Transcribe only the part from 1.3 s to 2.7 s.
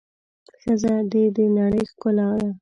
د نړۍ ښکلا ده.